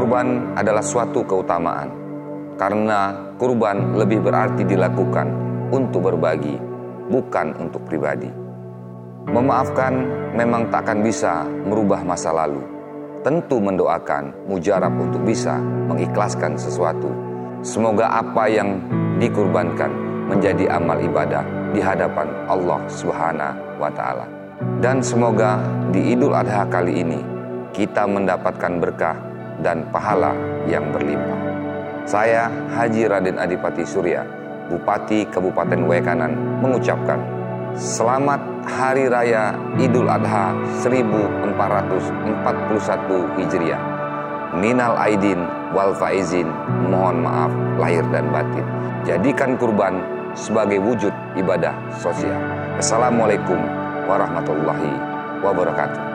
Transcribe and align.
Kurban 0.00 0.56
adalah 0.56 0.80
suatu 0.80 1.20
keutamaan 1.28 1.92
karena 2.56 3.12
kurban 3.36 4.00
lebih 4.00 4.24
berarti 4.24 4.64
dilakukan 4.64 5.28
untuk 5.68 6.08
berbagi, 6.08 6.56
bukan 7.12 7.52
untuk 7.60 7.84
pribadi. 7.84 8.32
Memaafkan 9.28 9.92
memang 10.32 10.72
tak 10.72 10.88
akan 10.88 11.04
bisa 11.04 11.44
merubah 11.44 12.00
masa 12.00 12.32
lalu. 12.32 12.64
Tentu 13.20 13.60
mendoakan 13.60 14.48
mujarab 14.48 14.96
untuk 14.96 15.20
bisa 15.20 15.60
mengikhlaskan 15.60 16.56
sesuatu. 16.56 17.12
Semoga 17.60 18.08
apa 18.08 18.48
yang 18.48 18.80
dikurbankan 19.20 19.92
menjadi 20.32 20.80
amal 20.80 20.96
ibadah 20.96 21.44
di 21.76 21.84
hadapan 21.84 22.24
Allah 22.48 22.80
Subhanahu 22.88 23.76
wa 23.76 23.92
taala. 23.92 24.24
Dan 24.80 25.04
semoga 25.04 25.60
di 25.92 26.16
Idul 26.16 26.32
Adha 26.32 26.64
kali 26.72 27.04
ini 27.04 27.20
kita 27.76 28.08
mendapatkan 28.08 28.80
berkah 28.80 29.29
dan 29.60 29.84
pahala 29.92 30.32
yang 30.66 30.88
berlimpah. 30.92 31.40
Saya 32.08 32.50
Haji 32.74 33.06
Raden 33.06 33.36
Adipati 33.38 33.84
Surya, 33.86 34.24
Bupati 34.72 35.28
Kabupaten 35.28 35.86
Wekanan 35.86 36.32
mengucapkan 36.58 37.20
Selamat 37.78 38.42
Hari 38.66 39.06
Raya 39.06 39.54
Idul 39.78 40.10
Adha 40.10 40.50
1441 40.82 41.54
Hijriah. 43.38 43.82
Minal 44.58 44.98
Aidin 44.98 45.46
wal 45.70 45.94
Faizin, 45.94 46.50
mohon 46.90 47.22
maaf 47.22 47.54
lahir 47.78 48.02
dan 48.10 48.26
batin. 48.34 48.66
Jadikan 49.06 49.54
kurban 49.54 50.02
sebagai 50.34 50.82
wujud 50.82 51.14
ibadah 51.38 51.72
sosial. 51.94 52.34
Assalamualaikum 52.82 53.62
warahmatullahi 54.10 54.90
wabarakatuh. 55.46 56.09